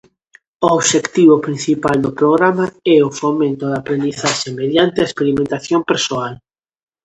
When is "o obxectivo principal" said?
0.67-1.97